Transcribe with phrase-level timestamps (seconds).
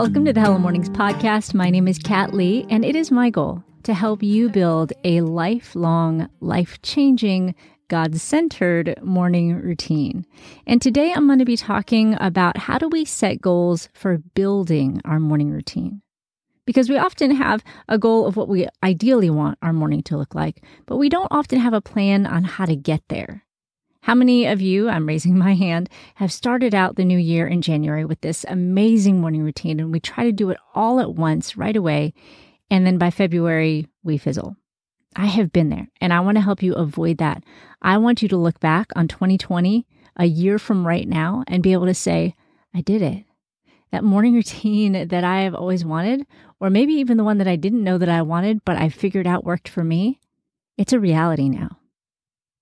[0.00, 1.52] Welcome to the Hello Mornings podcast.
[1.52, 5.20] My name is Kat Lee, and it is my goal to help you build a
[5.20, 7.54] lifelong, life changing,
[7.88, 10.24] God centered morning routine.
[10.66, 15.02] And today I'm going to be talking about how do we set goals for building
[15.04, 16.00] our morning routine.
[16.64, 20.34] Because we often have a goal of what we ideally want our morning to look
[20.34, 23.44] like, but we don't often have a plan on how to get there.
[24.02, 27.60] How many of you, I'm raising my hand, have started out the new year in
[27.60, 31.56] January with this amazing morning routine and we try to do it all at once
[31.56, 32.14] right away.
[32.70, 34.56] And then by February, we fizzle.
[35.14, 37.44] I have been there and I want to help you avoid that.
[37.82, 39.86] I want you to look back on 2020,
[40.16, 42.34] a year from right now, and be able to say,
[42.74, 43.24] I did it.
[43.92, 46.26] That morning routine that I have always wanted,
[46.58, 49.26] or maybe even the one that I didn't know that I wanted, but I figured
[49.26, 50.20] out worked for me,
[50.78, 51.79] it's a reality now.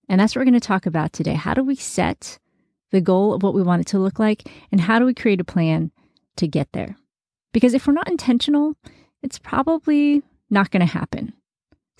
[0.09, 1.35] And that's what we're going to talk about today.
[1.35, 2.39] How do we set
[2.91, 4.51] the goal of what we want it to look like?
[4.73, 5.91] And how do we create a plan
[6.37, 6.97] to get there?
[7.53, 8.75] Because if we're not intentional,
[9.23, 11.33] it's probably not going to happen.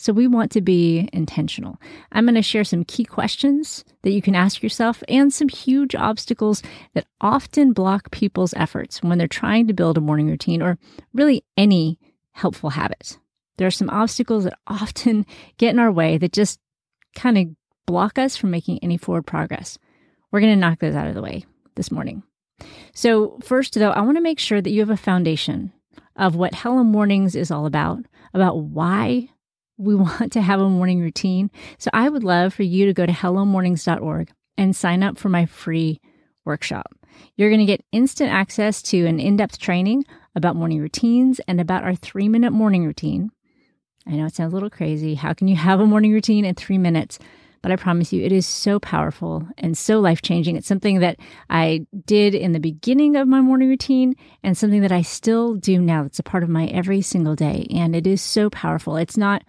[0.01, 1.81] So we want to be intentional.
[2.13, 5.97] I'm going to share some key questions that you can ask yourself and some huge
[5.97, 6.63] obstacles
[6.95, 10.79] that often block people's efforts when they're trying to build a morning routine or
[11.13, 11.99] really any
[12.31, 13.19] helpful habit.
[13.57, 16.61] There are some obstacles that often get in our way that just
[17.17, 17.47] kind of
[17.89, 19.79] block us from making any forward progress.
[20.31, 22.23] We're going to knock those out of the way this morning.
[22.93, 25.73] So, first, though, I want to make sure that you have a foundation
[26.15, 29.31] of what Hello Mornings is all about, about why
[29.79, 31.51] we want to have a morning routine.
[31.79, 35.47] So, I would love for you to go to hellomornings.org and sign up for my
[35.47, 35.99] free
[36.45, 36.95] workshop.
[37.37, 41.59] You're going to get instant access to an in depth training about morning routines and
[41.59, 43.31] about our three minute morning routine.
[44.07, 45.15] I know it sounds a little crazy.
[45.15, 47.19] How can you have a morning routine in three minutes?
[47.63, 50.57] But I promise you, it is so powerful and so life changing.
[50.57, 51.19] It's something that
[51.51, 55.81] I did in the beginning of my morning routine and something that I still do
[55.81, 56.05] now.
[56.05, 57.67] It's a part of my every single day.
[57.71, 58.97] And it is so powerful.
[58.97, 59.43] It's not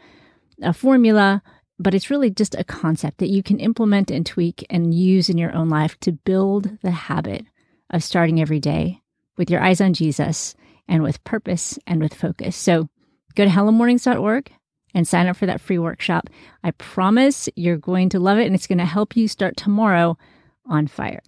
[0.61, 1.43] a formula,
[1.77, 5.37] but it's really just a concept that you can implement and tweak and use in
[5.37, 7.45] your own life to build the habit
[7.91, 9.01] of starting every day
[9.37, 10.55] with your eyes on Jesus
[10.87, 12.55] and with purpose and with focus.
[12.55, 12.89] So
[13.35, 14.51] go to hellomornings.org
[14.93, 16.29] and sign up for that free workshop.
[16.63, 20.17] I promise you're going to love it and it's going to help you start tomorrow
[20.65, 21.21] on fire.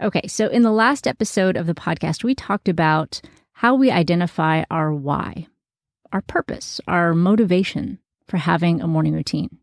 [0.00, 3.20] Okay, so in the last episode of the podcast, we talked about
[3.52, 5.48] how we identify our why,
[6.12, 7.98] our purpose, our motivation
[8.28, 9.58] for having a morning routine.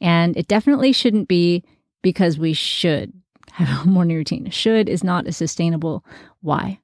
[0.00, 1.62] And it definitely shouldn't be
[2.02, 3.12] because we should
[3.52, 4.48] have a morning routine.
[4.50, 6.04] Should is not a sustainable
[6.40, 6.80] why.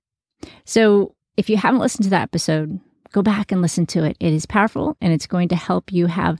[0.65, 2.79] So if you haven't listened to that episode,
[3.13, 4.17] go back and listen to it.
[4.21, 6.39] It is powerful and it's going to help you have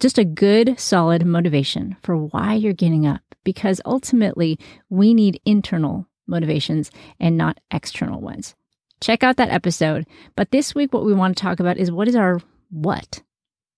[0.00, 4.58] just a good, solid motivation for why you're getting up because ultimately
[4.90, 6.90] we need internal motivations
[7.20, 8.54] and not external ones.
[9.00, 10.06] Check out that episode.
[10.36, 12.40] But this week, what we want to talk about is what is our
[12.70, 13.22] what?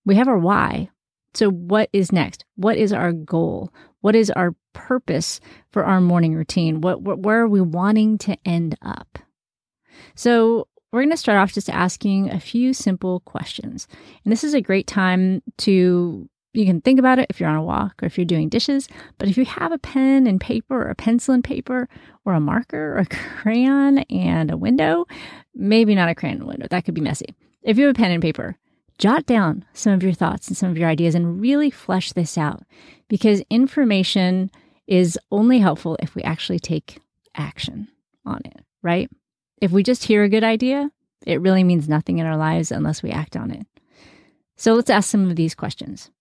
[0.05, 0.89] We have our why.
[1.33, 2.45] So, what is next?
[2.55, 3.71] What is our goal?
[4.01, 5.39] What is our purpose
[5.71, 6.81] for our morning routine?
[6.81, 9.19] What, where are we wanting to end up?
[10.15, 13.87] So, we're going to start off just asking a few simple questions.
[14.23, 17.55] And this is a great time to, you can think about it if you're on
[17.55, 18.87] a walk or if you're doing dishes.
[19.17, 21.87] But if you have a pen and paper or a pencil and paper
[22.25, 23.05] or a marker or a
[23.41, 25.05] crayon and a window,
[25.53, 27.35] maybe not a crayon and window, that could be messy.
[27.61, 28.57] If you have a pen and paper,
[28.97, 32.37] jot down some of your thoughts and some of your ideas and really flesh this
[32.37, 32.63] out
[33.07, 34.49] because information
[34.87, 36.99] is only helpful if we actually take
[37.35, 37.87] action
[38.25, 39.09] on it, right?
[39.61, 40.89] If we just hear a good idea,
[41.25, 43.67] it really means nothing in our lives unless we act on it.
[44.55, 46.11] So let's ask some of these questions.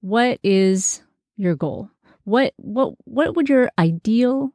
[0.00, 1.02] What is
[1.36, 1.90] your goal?
[2.24, 4.52] What what what would your ideal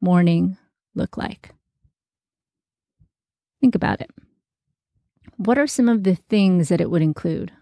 [0.00, 0.56] morning
[0.94, 1.54] look like?
[3.60, 4.10] Think about it.
[5.36, 7.52] What are some of the things that it would include?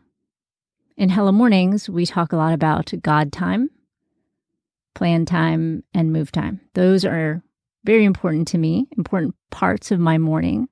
[0.97, 3.71] In Hello Mornings, we talk a lot about God time,
[4.95, 6.61] plan time, and move time.
[6.75, 7.43] Those are
[7.85, 10.69] very important to me, important parts of my morning.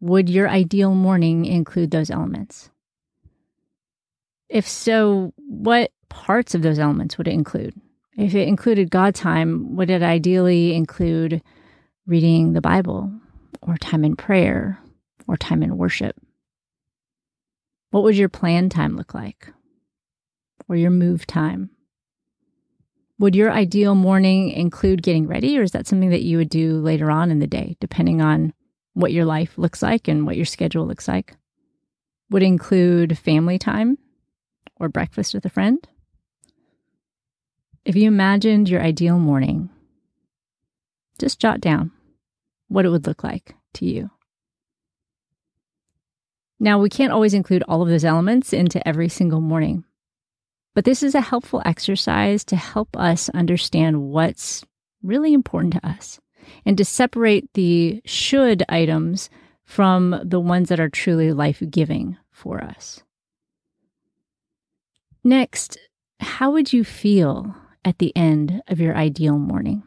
[0.00, 2.70] Would your ideal morning include those elements?
[4.48, 7.74] If so, what parts of those elements would it include?
[8.16, 11.42] If it included God time, would it ideally include
[12.06, 13.10] reading the Bible
[13.62, 14.78] or time in prayer
[15.26, 16.16] or time in worship?
[17.90, 19.48] What would your plan time look like?
[20.68, 21.70] Or your move time?
[23.22, 26.80] Would your ideal morning include getting ready, or is that something that you would do
[26.80, 28.52] later on in the day, depending on
[28.94, 31.36] what your life looks like and what your schedule looks like?
[32.30, 33.96] Would include family time
[34.80, 35.78] or breakfast with a friend?
[37.84, 39.70] If you imagined your ideal morning,
[41.20, 41.92] just jot down
[42.66, 44.10] what it would look like to you
[46.58, 49.84] Now, we can't always include all of those elements into every single morning,
[50.74, 54.64] but this is a helpful exercise to help us understand what's
[55.02, 56.20] really important to us
[56.64, 59.30] and to separate the should items
[59.64, 63.02] from the ones that are truly life giving for us.
[65.24, 65.78] Next,
[66.20, 67.54] how would you feel
[67.84, 69.82] at the end of your ideal morning?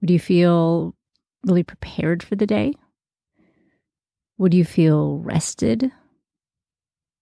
[0.00, 0.94] Would you feel
[1.44, 2.74] really prepared for the day?
[4.38, 5.92] Would you feel rested?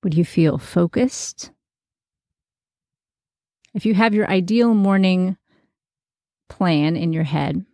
[0.03, 1.51] Would you feel focused?
[3.75, 5.37] If you have your ideal morning
[6.49, 7.65] plan in your head,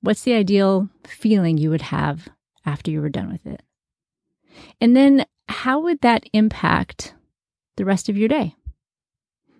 [0.00, 2.28] what's the ideal feeling you would have
[2.64, 3.62] after you were done with it?
[4.80, 7.14] And then how would that impact
[7.76, 8.54] the rest of your day?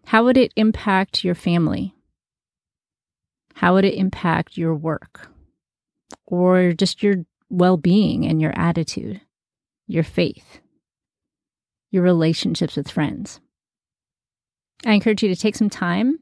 [0.06, 1.94] How would it impact your family?
[3.54, 5.28] How would it impact your work
[6.26, 9.20] or just your well being and your attitude,
[9.86, 10.60] your faith,
[11.94, 13.40] your relationships with friends?
[14.84, 16.18] I encourage you to take some time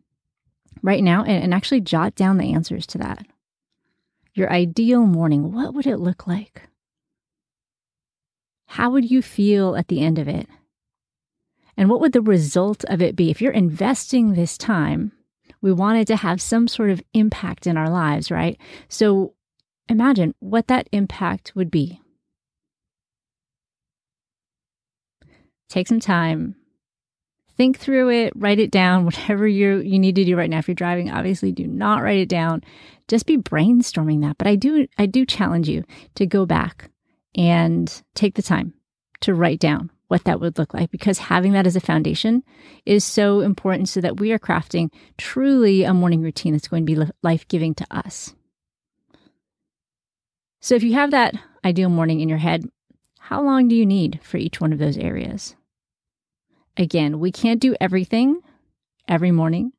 [0.82, 3.26] right now and, and actually jot down the answers to that.
[4.34, 6.68] Your ideal morning, what would it look like?
[8.66, 10.46] How would you feel at the end of it?
[11.78, 13.30] And what would the result of it be?
[13.30, 15.12] If you're investing this time,
[15.62, 18.58] we wanted to have some sort of impact in our lives, right?
[18.90, 19.32] So
[19.88, 22.01] imagine what that impact would be.
[25.72, 26.54] Take some time,
[27.56, 30.58] think through it, write it down, whatever you you need to do right now.
[30.58, 32.62] If you're driving, obviously do not write it down.
[33.08, 34.36] Just be brainstorming that.
[34.36, 35.84] But I do I do challenge you
[36.16, 36.90] to go back
[37.34, 38.74] and take the time
[39.22, 42.42] to write down what that would look like because having that as a foundation
[42.84, 46.94] is so important so that we are crafting truly a morning routine that's going to
[46.94, 48.34] be life giving to us.
[50.60, 51.34] So, if you have that
[51.64, 52.68] ideal morning in your head,
[53.20, 55.56] how long do you need for each one of those areas?
[56.76, 58.40] Again, we can't do everything
[59.06, 59.72] every morning.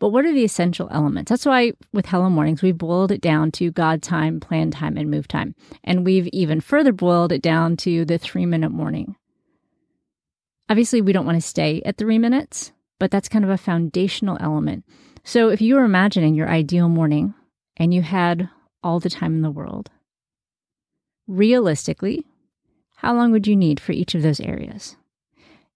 [0.00, 1.28] But what are the essential elements?
[1.28, 5.10] That's why with Hello Mornings, we boiled it down to God time, plan time, and
[5.10, 5.54] move time.
[5.84, 9.14] And we've even further boiled it down to the three minute morning.
[10.70, 14.38] Obviously, we don't want to stay at three minutes, but that's kind of a foundational
[14.40, 14.84] element.
[15.22, 17.34] So if you were imagining your ideal morning
[17.76, 18.48] and you had
[18.82, 19.90] all the time in the world,
[21.26, 22.24] realistically,
[22.96, 24.96] how long would you need for each of those areas?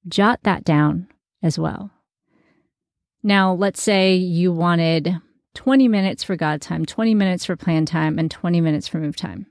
[0.09, 1.09] Jot that down
[1.43, 1.91] as well.
[3.23, 5.17] Now, let's say you wanted
[5.55, 9.17] 20 minutes for God time, 20 minutes for plan time, and 20 minutes for move
[9.17, 9.47] time.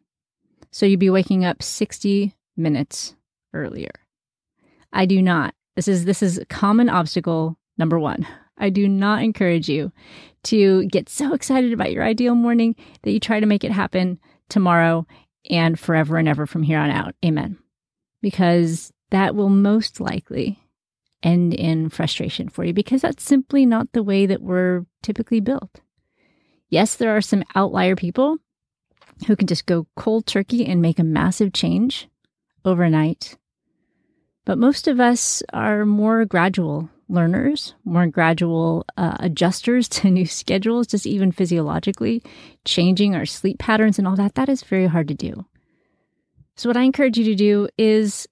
[0.71, 3.15] So you'd be waking up 60 minutes
[3.53, 3.91] earlier.
[4.91, 5.55] I do not.
[5.75, 8.27] This is this is common obstacle number 1.
[8.57, 9.91] I do not encourage you
[10.43, 14.19] to get so excited about your ideal morning that you try to make it happen
[14.49, 15.07] tomorrow
[15.49, 17.15] and forever and ever from here on out.
[17.25, 17.57] Amen.
[18.21, 20.59] Because that will most likely
[21.21, 25.81] end in frustration for you because that's simply not the way that we're typically built.
[26.69, 28.37] Yes, there are some outlier people
[29.27, 32.07] who can just go cold turkey and make a massive change
[32.65, 33.37] overnight.
[34.45, 40.87] But most of us are more gradual learners, more gradual uh, adjusters to new schedules,
[40.87, 42.23] just even physiologically,
[42.65, 44.33] changing our sleep patterns and all that.
[44.33, 45.45] That is very hard to do.
[46.55, 48.27] So, what I encourage you to do is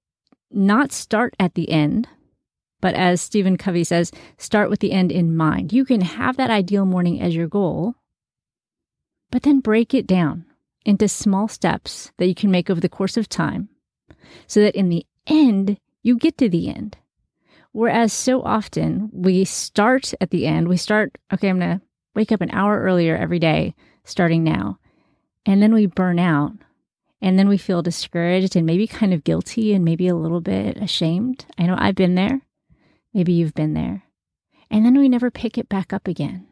[0.54, 2.08] not start at the end
[2.82, 5.72] but as Stephen Covey says, start with the end in mind.
[5.72, 7.96] You can have that ideal morning as your goal,
[9.30, 10.46] but then break it down
[10.84, 13.70] into small steps that you can make over the course of time
[14.48, 16.98] so that in the end, you get to the end.
[17.72, 22.32] Whereas so often we start at the end, we start, okay, I'm going to wake
[22.32, 24.80] up an hour earlier every day starting now.
[25.46, 26.54] And then we burn out.
[27.22, 30.78] And then we feel discouraged and maybe kind of guilty and maybe a little bit
[30.78, 31.46] ashamed.
[31.58, 32.42] I know I've been there.
[33.14, 34.04] Maybe you've been there.
[34.72, 36.48] And then we never pick it back up again.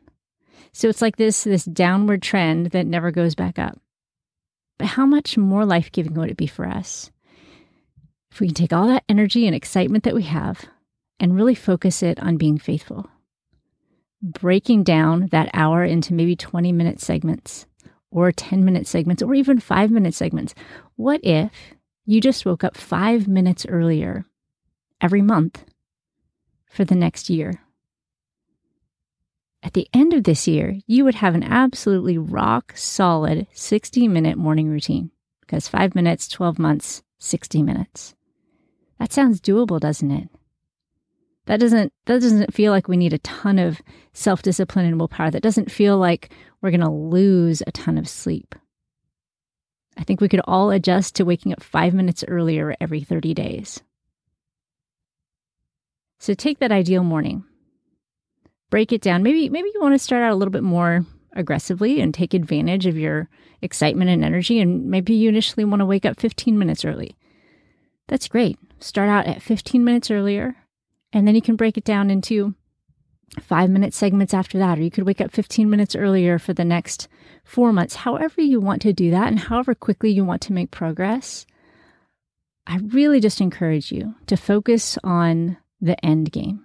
[0.72, 3.80] So it's like this this downward trend that never goes back up.
[4.78, 7.12] But how much more life-giving would it be for us
[8.32, 10.66] if we can take all that energy and excitement that we have
[11.20, 13.10] and really focus it on being faithful?
[14.22, 17.66] Breaking down that hour into maybe 20 minute segments
[18.12, 20.56] or 10 minute segments or even 5 minute segments.
[20.96, 21.51] What if
[22.06, 24.25] you just woke up 5 minutes earlier
[25.01, 25.63] every month
[26.70, 27.62] for the next year.
[29.62, 34.38] At the end of this year, you would have an absolutely rock solid 60 minute
[34.38, 35.12] morning routine
[35.42, 38.16] because five minutes, 12 months, 60 minutes.
[39.00, 40.30] That sounds doable, doesn't it?
[41.50, 43.82] That doesn't that doesn't feel like we need a ton of
[44.13, 45.32] self-discipline and willpower.
[45.32, 48.53] That doesn't feel like we're going to lose a ton of sleep.
[49.98, 53.82] I think we could all adjust to waking up five minutes earlier every 30 days.
[56.20, 57.44] So take that ideal morning,
[58.70, 59.24] break it down.
[59.24, 61.03] Maybe, maybe you want to start out a little bit more
[61.34, 63.27] aggressively and take advantage of your
[63.63, 64.60] excitement and energy.
[64.60, 67.18] And maybe you initially want to wake up 15 minutes early.
[68.08, 68.60] That's great.
[68.79, 70.56] Start out at 15 minutes earlier,
[71.13, 72.54] and then you can break it down into
[73.42, 76.66] five minute segments after that, or you could wake up 15 minutes earlier for the
[76.66, 77.08] next
[77.44, 77.96] four months.
[77.96, 81.46] However, you want to do that, and however quickly you want to make progress,
[82.68, 86.63] I really just encourage you to focus on the end game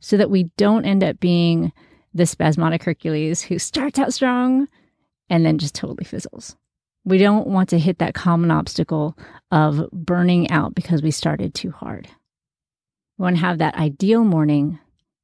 [0.00, 1.72] so that we don't end up being
[2.12, 4.68] the spasmodic Hercules who starts out strong
[5.28, 6.56] and then just totally fizzles.
[7.04, 9.16] We don't want to hit that common obstacle
[9.50, 12.08] of burning out because we started too hard.
[13.16, 14.78] We want to have that ideal morning,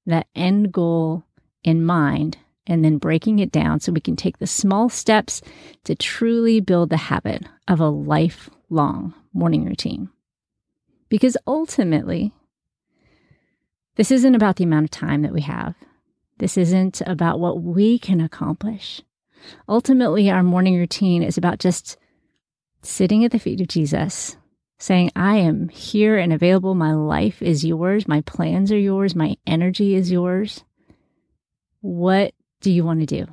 [0.06, 1.24] that end goal
[1.64, 5.42] in mind, and then breaking it down so we can take the small steps
[5.84, 10.08] to truly build the habit of a lifelong morning routine.
[11.08, 12.32] Because ultimately,
[13.96, 15.74] this isn't about the amount of time that we have.
[16.38, 19.02] This isn't about what we can accomplish.
[19.68, 21.96] Ultimately, our morning routine is about just
[22.82, 24.36] sitting at the feet of Jesus,
[24.80, 26.74] saying, I am here and available.
[26.74, 28.08] My life is yours.
[28.08, 29.14] My plans are yours.
[29.14, 30.64] My energy is yours.
[31.82, 33.26] What do you want to do?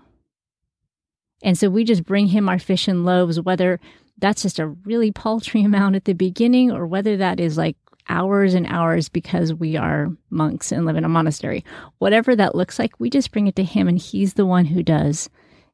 [1.41, 3.79] And so we just bring him our fish and loaves, whether
[4.17, 7.77] that's just a really paltry amount at the beginning or whether that is like
[8.09, 11.63] hours and hours because we are monks and live in a monastery.
[11.99, 14.83] Whatever that looks like, we just bring it to him and he's the one who
[14.83, 15.29] does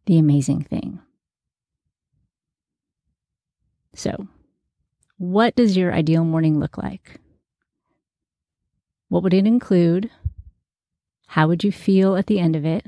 [0.06, 1.00] the amazing thing.
[3.96, 4.28] So,
[5.24, 7.22] what does your ideal morning look like?
[9.08, 10.12] What would it include?
[11.28, 12.86] How would you feel at the end of it?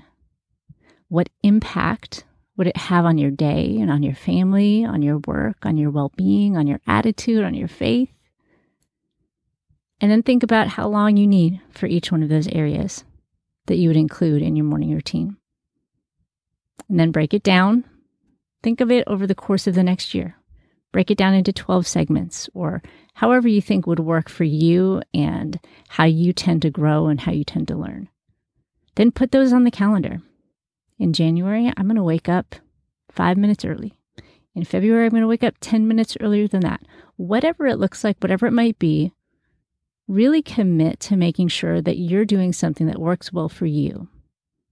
[1.07, 2.25] What impact
[2.57, 5.91] would it have on your day and on your family, on your work, on your
[5.91, 8.09] well being, on your attitude, on your faith?
[10.01, 13.05] And then think about how long you need for each one of those areas
[13.67, 15.37] that you would include in your morning routine
[16.89, 17.85] and then break it down.
[18.61, 20.35] Think of it over the course of the next year.
[20.95, 22.81] Break it down into 12 segments or
[23.15, 25.59] however you think would work for you and
[25.89, 28.07] how you tend to grow and how you tend to learn.
[28.95, 30.21] Then put those on the calendar.
[30.97, 32.55] In January, I'm going to wake up
[33.11, 33.93] five minutes early.
[34.55, 36.79] In February, I'm going to wake up 10 minutes earlier than that.
[37.17, 39.11] Whatever it looks like, whatever it might be,
[40.07, 44.07] really commit to making sure that you're doing something that works well for you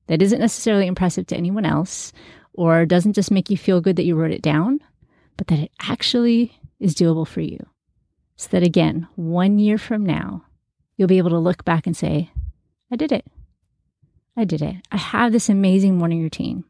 [0.08, 2.14] that isn't necessarily impressive to anyone else
[2.54, 4.80] or doesn't just make you feel good that you wrote it down,
[5.38, 7.66] but that it actually is doable for you.
[8.36, 10.46] So that again, one year from now,
[10.98, 12.32] you'll be able to look back and say,
[12.92, 13.26] I did it.
[14.36, 14.76] I did it.
[14.92, 16.64] I have this amazing morning routine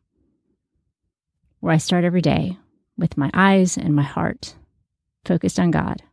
[1.59, 2.57] where I start every day
[2.97, 4.55] with my eyes and my heart
[5.25, 6.03] focused on God.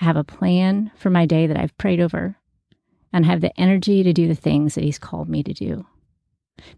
[0.00, 2.36] I have a plan for my day that I've prayed over
[3.12, 5.86] and have the energy to do the things that He's called me to do.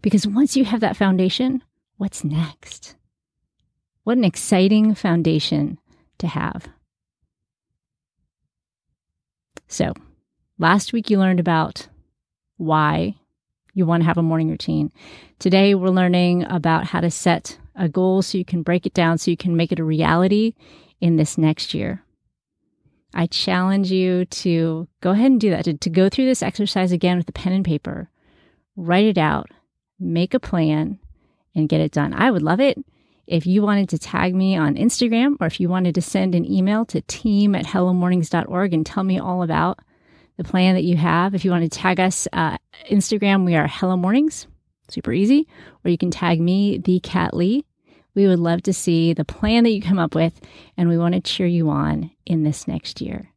[0.01, 1.63] Because once you have that foundation,
[1.97, 2.95] what's next?
[4.07, 5.79] What an exciting foundation
[6.19, 6.69] to have.
[9.67, 9.91] So,
[10.57, 11.89] last week you learned about
[12.55, 13.17] why
[13.73, 14.93] you want to have a morning routine.
[15.39, 19.17] Today we're learning about how to set a goal so you can break it down
[19.17, 20.53] so you can make it a reality
[21.01, 22.01] in this next year.
[23.13, 26.93] I challenge you to go ahead and do that, to, to go through this exercise
[26.93, 28.09] again with a pen and paper,
[28.77, 29.49] write it out,
[29.99, 30.97] make a plan,
[31.53, 32.13] and get it done.
[32.13, 32.77] I would love it
[33.27, 36.49] if you wanted to tag me on Instagram or if you wanted to send an
[36.49, 39.79] email to team at hellomornings.org and tell me all about
[40.37, 41.35] the plan that you have.
[41.35, 42.57] If you want to tag us, uh,
[42.89, 44.47] Instagram, we are Hello Mornings,
[44.89, 45.47] super easy.
[45.83, 47.65] Or you can tag me, the Kat Lee.
[48.15, 50.39] We would love to see the plan that you come up with,
[50.75, 53.29] and we want to cheer you on in this next year.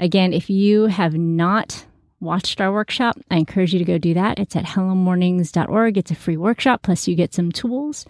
[0.00, 1.84] Again, if you have not
[2.20, 4.38] watched our workshop, I encourage you to go do that.
[4.38, 5.96] It's at hellomornings.org.
[5.96, 8.04] It's a free workshop, plus, you get some tools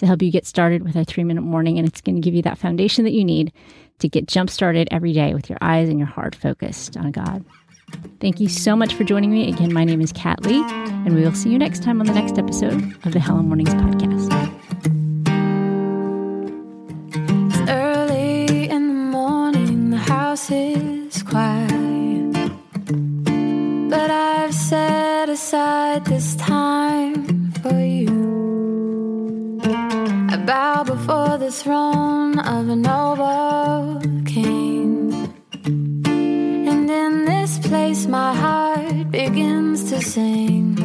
[0.00, 1.78] to help you get started with our three minute morning.
[1.78, 3.52] And it's going to give you that foundation that you need
[4.00, 7.44] to get jump started every day with your eyes and your heart focused on God.
[8.20, 9.48] Thank you so much for joining me.
[9.48, 12.14] Again, my name is Kat Lee, and we will see you next time on the
[12.14, 14.30] next episode of the Hello Mornings podcast.
[17.50, 21.68] It's early in the morning, the house is quiet.
[23.90, 28.19] But I've set aside this time for you.
[31.50, 35.12] the throne of a noble king.
[35.64, 40.78] And in this place, my heart begins to sing.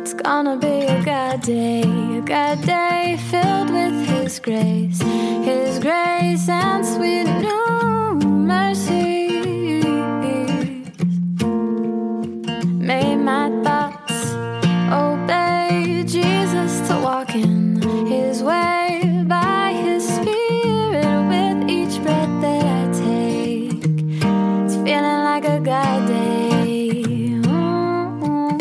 [0.00, 1.82] It's gonna be a good day,
[2.18, 5.00] a good day filled with His grace,
[5.50, 7.65] His grace and sweet news.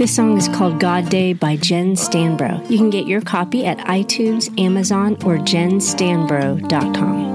[0.05, 2.69] This song is called God Day by Jen Stanbro.
[2.69, 7.34] You can get your copy at iTunes, Amazon, or jenstanbro.com.